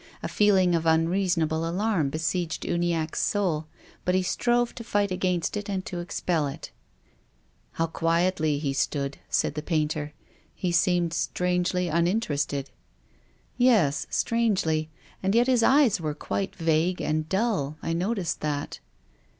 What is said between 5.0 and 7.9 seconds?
against and to expel it," How